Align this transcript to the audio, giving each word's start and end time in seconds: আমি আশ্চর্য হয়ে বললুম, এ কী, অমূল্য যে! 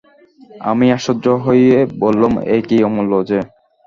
আমি 0.61 0.85
আশ্চর্য 0.91 1.25
হয়ে 1.45 1.69
বললুম, 2.03 2.33
এ 2.47 2.67
কী, 2.67 2.77
অমূল্য 2.87 3.13
যে! 3.29 3.39